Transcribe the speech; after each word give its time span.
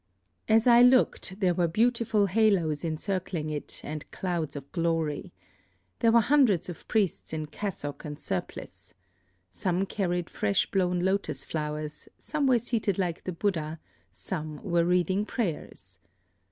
As 0.49 0.65
I 0.65 0.81
looked, 0.81 1.39
there 1.41 1.53
were 1.53 1.67
beautiful 1.67 2.25
haloes 2.25 2.83
encircling 2.83 3.51
it, 3.51 3.81
and 3.83 4.09
clouds 4.09 4.55
of 4.55 4.71
glory. 4.71 5.31
There 5.99 6.11
were 6.11 6.21
hundreds 6.21 6.69
of 6.69 6.87
priests 6.87 7.33
in 7.33 7.45
cassock 7.45 8.03
and 8.03 8.17
surplice. 8.17 8.95
Some 9.51 9.85
carried 9.85 10.27
fresh 10.27 10.65
blown 10.71 11.01
lotus 11.01 11.45
flowers; 11.45 12.09
some 12.17 12.47
were 12.47 12.57
seated 12.57 12.97
like 12.97 13.23
the 13.25 13.31
Buddha; 13.31 13.79
some 14.09 14.57
were 14.63 14.85
reading 14.85 15.23
prayers. 15.23 15.99